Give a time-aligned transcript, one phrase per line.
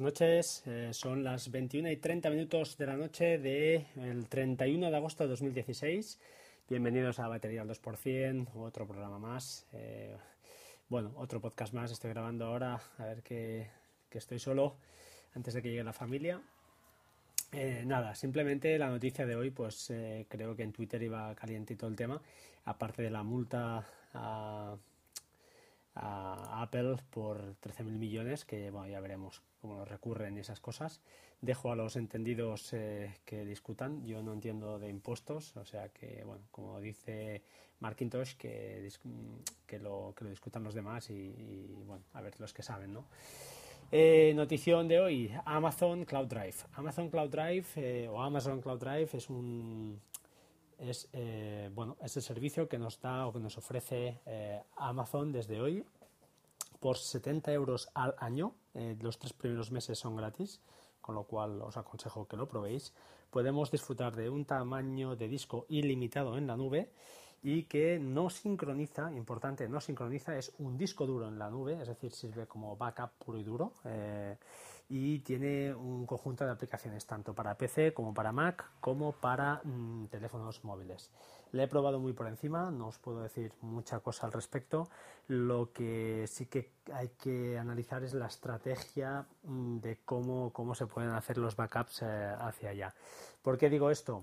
[0.00, 0.62] noches.
[0.66, 5.30] Eh, son las 21 y 30 minutos de la noche del 31 de agosto de
[5.30, 6.18] 2016.
[6.68, 9.66] Bienvenidos a Batería al 2%, otro programa más.
[9.72, 10.16] Eh,
[10.88, 11.90] bueno, otro podcast más.
[11.90, 13.68] Estoy grabando ahora, a ver que,
[14.10, 14.76] estoy solo
[15.34, 16.40] antes de que llegue la familia.
[17.52, 19.92] Eh, nada, simplemente la noticia de hoy, pues
[20.28, 22.20] creo que en Twitter iba calientito el tema,
[22.64, 24.76] aparte de la multa a
[26.62, 31.00] Apple por 13.000 millones, que bueno, ya veremos cómo recurren esas cosas.
[31.40, 34.04] Dejo a los entendidos eh, que discutan.
[34.06, 37.42] Yo no entiendo de impuestos, o sea que, bueno, como dice
[37.80, 38.88] Markintosh, que,
[39.66, 43.06] que, lo, que lo discutan los demás y, bueno, a ver los que saben, ¿no?
[43.92, 46.56] Eh, notición de hoy, Amazon Cloud Drive.
[46.72, 50.00] Amazon Cloud Drive eh, o Amazon Cloud Drive es un,
[50.78, 51.08] es,
[51.72, 54.20] bueno, es el servicio que nos da o que nos ofrece
[54.76, 55.84] Amazon desde hoy
[56.80, 58.54] por 70 euros al año.
[58.74, 60.60] Eh, los tres primeros meses son gratis,
[61.00, 62.92] con lo cual os aconsejo que lo probéis.
[63.30, 66.92] Podemos disfrutar de un tamaño de disco ilimitado en la nube
[67.42, 71.88] y que no sincroniza, importante, no sincroniza, es un disco duro en la nube, es
[71.88, 73.72] decir, sirve como backup puro y duro
[74.88, 80.06] y tiene un conjunto de aplicaciones tanto para PC como para Mac como para mm,
[80.06, 81.10] teléfonos móviles.
[81.52, 84.88] Le he probado muy por encima, no os puedo decir mucha cosa al respecto.
[85.28, 90.86] Lo que sí que hay que analizar es la estrategia mm, de cómo, cómo se
[90.86, 92.94] pueden hacer los backups eh, hacia allá.
[93.42, 94.22] ¿Por qué digo esto?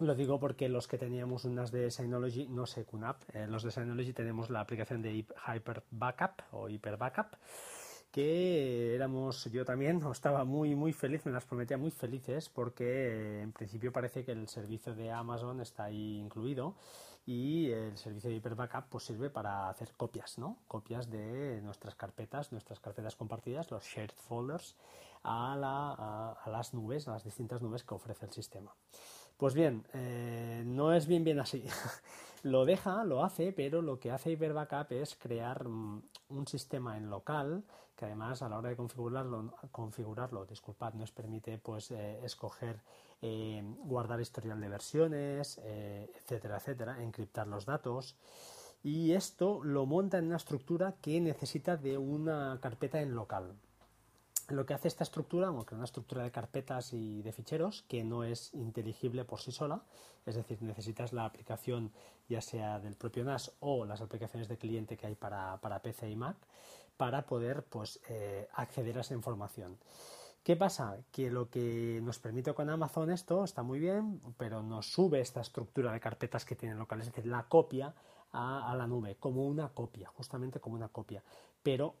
[0.00, 3.70] Lo digo porque los que teníamos unas de Synology, no sé, QNAP, eh, los de
[3.70, 7.36] Synology tenemos la aplicación de Hyper Backup o Hyper Backup
[8.14, 13.42] que éramos, yo también estaba muy muy feliz, me las prometía muy felices porque eh,
[13.42, 16.76] en principio parece que el servicio de Amazon está ahí incluido
[17.26, 20.58] y el servicio de Hyper Backup pues sirve para hacer copias, ¿no?
[20.68, 24.76] Copias de nuestras carpetas, nuestras carpetas compartidas, los shared folders,
[25.24, 28.76] a, la, a, las nubes, a las distintas nubes que ofrece el sistema.
[29.44, 31.62] Pues bien, eh, no es bien bien así.
[32.44, 36.96] lo deja, lo hace, pero lo que hace Hyper Backup es crear mm, un sistema
[36.96, 37.62] en local
[37.94, 42.80] que además a la hora de configurarlo, configurarlo disculpad, nos permite pues eh, escoger
[43.20, 48.16] eh, guardar historial de versiones, etcétera, etcétera, encriptar los datos.
[48.82, 53.52] Y esto lo monta en una estructura que necesita de una carpeta en local.
[54.50, 58.24] Lo que hace esta estructura, aunque una estructura de carpetas y de ficheros que no
[58.24, 59.82] es inteligible por sí sola,
[60.26, 61.92] es decir, necesitas la aplicación
[62.28, 66.10] ya sea del propio NAS o las aplicaciones de cliente que hay para, para PC
[66.10, 66.36] y Mac,
[66.96, 69.78] para poder pues, eh, acceder a esa información.
[70.44, 70.98] ¿Qué pasa?
[71.10, 75.40] Que lo que nos permite con Amazon esto está muy bien, pero nos sube esta
[75.40, 77.94] estructura de carpetas que tiene local, es decir, la copia
[78.34, 81.22] a, la nube, como una copia, justamente como una copia.
[81.62, 81.94] Pero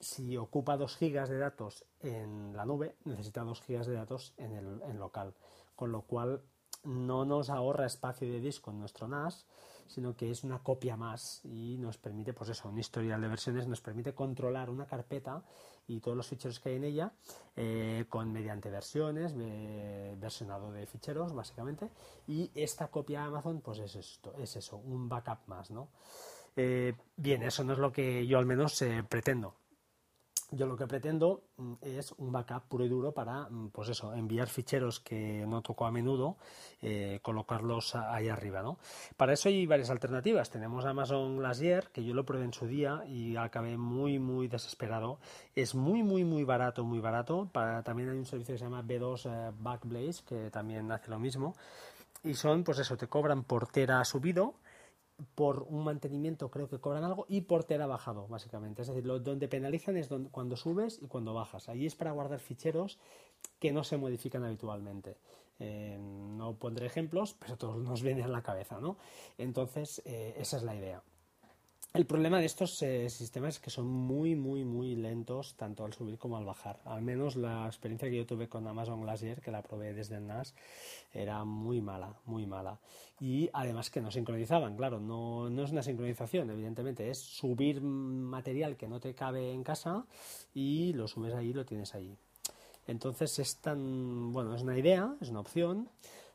[0.00, 4.52] si ocupa 2 gigas de datos en la nube, necesita 2 gigas de datos en
[4.52, 5.34] el en local,
[5.76, 6.42] con lo cual
[6.84, 9.46] no nos ahorra espacio de disco en nuestro NAS,
[9.86, 13.66] sino que es una copia más y nos permite, pues eso, un historial de versiones,
[13.66, 15.42] nos permite controlar una carpeta
[15.88, 17.12] y todos los ficheros que hay en ella
[17.56, 21.90] eh, con mediante versiones, versionado de ficheros básicamente,
[22.28, 25.88] y esta copia Amazon, pues es esto, es eso, un backup más, ¿no?
[26.56, 29.54] Eh, bien, eso no es lo que yo al menos eh, pretendo.
[30.52, 34.12] Yo lo que pretendo mm, es un backup puro y duro para, mm, pues eso,
[34.14, 36.36] enviar ficheros que no toco a menudo,
[36.82, 38.78] eh, colocarlos ahí arriba, ¿no?
[39.16, 40.50] Para eso hay varias alternativas.
[40.50, 45.18] Tenemos Amazon Glacier, que yo lo probé en su día y acabé muy, muy desesperado.
[45.54, 47.48] Es muy, muy, muy barato, muy barato.
[47.52, 51.18] Para, también hay un servicio que se llama B2 eh, Backblaze, que también hace lo
[51.18, 51.54] mismo.
[52.24, 54.54] Y son, pues eso, te cobran por tera subido
[55.34, 58.82] por un mantenimiento creo que cobran algo y por tera bajado, básicamente.
[58.82, 61.68] Es decir, lo, donde penalizan es cuando subes y cuando bajas.
[61.68, 62.98] Allí es para guardar ficheros
[63.58, 65.16] que no se modifican habitualmente.
[65.58, 68.96] Eh, no pondré ejemplos, pero todos nos vienen a la cabeza, ¿no?
[69.36, 71.02] Entonces, eh, esa es la idea.
[71.92, 75.92] El problema de estos eh, sistemas es que son muy, muy, muy lentos tanto al
[75.92, 76.78] subir como al bajar.
[76.84, 80.26] Al menos la experiencia que yo tuve con Amazon Glacier, que la probé desde el
[80.28, 80.54] NAS,
[81.12, 82.78] era muy mala, muy mala.
[83.18, 88.76] Y además que no sincronizaban, claro, no, no es una sincronización, evidentemente, es subir material
[88.76, 90.06] que no te cabe en casa
[90.54, 92.16] y lo subes ahí y lo tienes ahí.
[92.86, 95.88] Entonces es tan, bueno, es una idea, es una opción.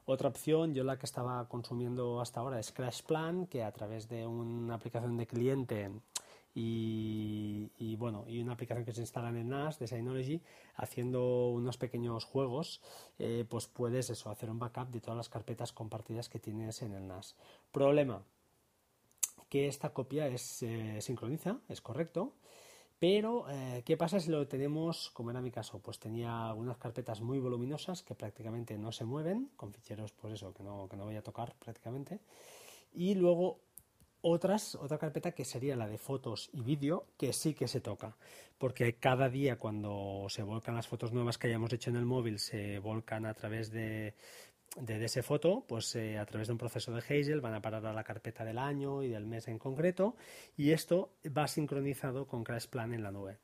[0.08, 4.08] Otra opción, yo la que estaba consumiendo hasta ahora es Crash Plan, que a través
[4.08, 5.92] de una aplicación de cliente
[6.54, 10.42] y, bueno, y una aplicación que se instala en el NAS de Synology,
[10.76, 12.82] haciendo unos pequeños juegos,
[13.18, 16.94] eh, pues puedes eso, hacer un backup de todas las carpetas compartidas que tienes en
[16.94, 17.36] el NAS.
[17.72, 18.22] Problema,
[19.50, 22.34] que esta copia es, eh, sincroniza, es correcto,
[23.00, 25.80] Pero, eh, ¿qué pasa si lo tenemos, como era mi caso?
[25.80, 30.54] Pues tenía algunas carpetas muy voluminosas que prácticamente no se mueven, con ficheros, pues eso,
[30.54, 32.22] que no, que no voy a tocar prácticamente.
[32.94, 33.60] Y luego
[34.22, 38.18] otras, otra carpeta que sería la de fotos y vídeo, que sí que se toca,
[38.58, 42.40] porque cada día cuando se volcan las fotos nuevas que hayamos hecho en el móvil,
[42.40, 44.16] se volcan a través de,
[44.76, 47.94] de foto, pues eh, a través de un proceso de Hazel van a parar a
[47.94, 50.16] la carpeta del año y del mes en concreto
[50.58, 53.38] y esto va sincronizado con CrashPlan en la nube.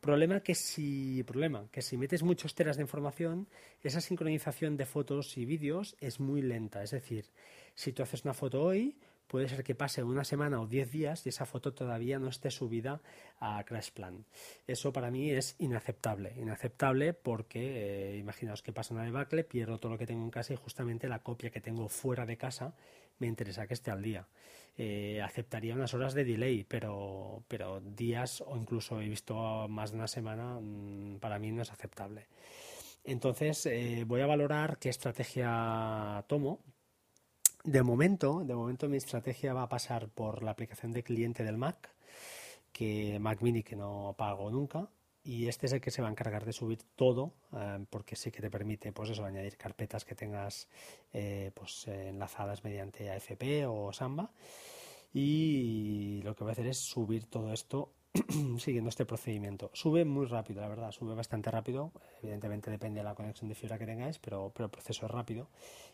[0.00, 3.48] Problema que si problema que si metes muchos teras de información,
[3.82, 7.30] esa sincronización de fotos y vídeos es muy lenta, es decir,
[7.74, 8.98] si tú haces una foto hoy,
[9.34, 12.52] puede ser que pase una semana o diez días y esa foto todavía no esté
[12.52, 13.00] subida
[13.40, 14.24] a CrashPlan.
[14.68, 16.34] Eso para mí es inaceptable.
[16.36, 20.52] Inaceptable porque, eh, imaginaos que pasa una debacle, pierdo todo lo que tengo en casa
[20.52, 22.76] y justamente la copia que tengo fuera de casa
[23.18, 24.28] me interesa que esté al día.
[24.78, 29.96] Eh, aceptaría unas horas de delay, pero, pero días o incluso he visto más de
[29.96, 32.28] una semana, mm, para mí no es aceptable.
[33.02, 36.60] Entonces eh, voy a valorar qué estrategia tomo
[37.64, 41.56] de momento, de momento mi estrategia va a pasar por la aplicación de cliente del
[41.56, 41.90] Mac,
[42.72, 44.88] que Mac Mini que no pago nunca,
[45.24, 48.30] y este es el que se va a encargar de subir todo, eh, porque sí
[48.30, 50.68] que te permite, pues eso, añadir carpetas que tengas
[51.14, 54.30] eh, pues enlazadas mediante AFP o Samba.
[55.14, 57.92] Y lo que voy a hacer es subir todo esto
[58.58, 59.70] siguiendo este procedimiento.
[59.72, 61.92] Sube muy rápido, la verdad, sube bastante rápido.
[62.22, 65.48] Evidentemente depende de la conexión de fibra que tengáis, pero, pero el proceso es rápido.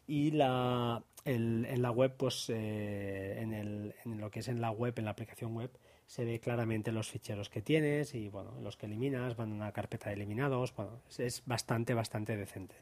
[0.06, 4.70] Y la, en la web, pues eh, en, el, en lo que es en la
[4.70, 5.70] web, en la aplicación web,
[6.06, 9.72] se ve claramente los ficheros que tienes y bueno, los que eliminas van a una
[9.72, 10.74] carpeta de eliminados.
[10.74, 12.74] Bueno, es bastante, bastante decente.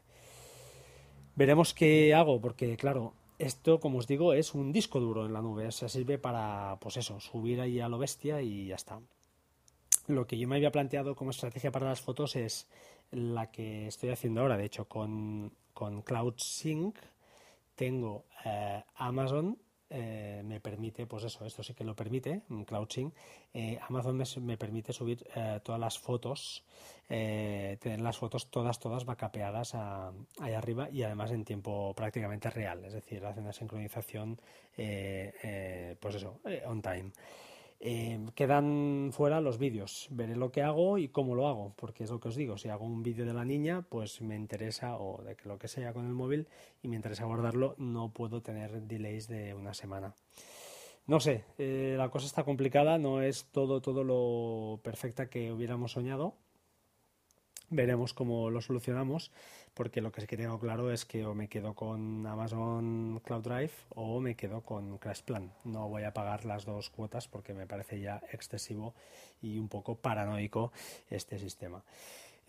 [1.35, 5.41] Veremos qué hago, porque claro, esto, como os digo, es un disco duro en la
[5.41, 5.67] nube.
[5.67, 8.99] O sea, sirve para, pues eso, subir ahí a lo bestia y ya está.
[10.09, 12.67] Lo que yo me había planteado como estrategia para las fotos es
[13.11, 14.57] la que estoy haciendo ahora.
[14.57, 16.97] De hecho, con, con CloudSync
[17.75, 19.55] tengo eh, Amazon
[19.87, 23.13] eh, me permite, pues eso, esto sí que lo permite, CloudSync,
[23.53, 25.27] eh, Amazon me, permite subir
[25.63, 26.63] todas las fotos,
[27.07, 32.93] tener las fotos todas, todas vacapeadas ahí arriba y además en tiempo prácticamente real, es
[32.93, 34.39] decir, hace una sincronización,
[34.75, 37.11] pues eso, on time.
[37.81, 40.07] Eh, quedan fuera los vídeos.
[40.11, 42.57] Veré lo que hago y cómo lo hago, porque es lo que os digo.
[42.57, 45.93] Si hago un vídeo de la niña, pues me interesa, o de lo que sea
[45.93, 46.47] con el móvil,
[46.81, 50.13] y me interesa guardarlo, no puedo tener delays de una semana.
[51.07, 55.93] No sé, eh, la cosa está complicada, no es todo, todo lo perfecta que hubiéramos
[55.93, 56.35] soñado.
[57.71, 59.31] Veremos cómo lo solucionamos
[59.75, 63.43] porque lo que sí que tengo claro es que o me quedo con Amazon Cloud
[63.43, 65.53] Drive o me quedo con CrashPlan.
[65.65, 68.95] No voy a pagar las dos cuotas porque me parece ya excesivo
[69.41, 70.71] y un poco paranoico
[71.09, 71.83] este sistema.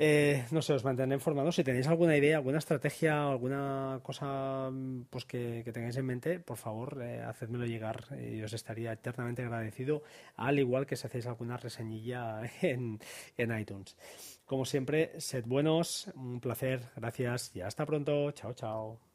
[0.03, 1.55] Eh, no sé, os mantendré informados.
[1.57, 4.71] Si tenéis alguna idea, alguna estrategia, alguna cosa
[5.11, 10.03] pues que, tengáis en mente, por favor, eh, hacedmelo llegar y os estaría eternamente agradecido,
[10.37, 12.99] al igual que si hacéis alguna reseñilla en,
[13.37, 13.95] en iTunes.
[14.47, 18.31] Como siempre, sed buenos, un placer, gracias y hasta pronto.
[18.31, 19.10] Chao, chao.